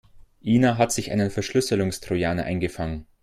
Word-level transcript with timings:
Ina 0.41 0.79
hat 0.79 0.91
sich 0.91 1.11
einen 1.11 1.29
Verschlüsselungstrojaner 1.29 2.41
eingefangen. 2.43 3.05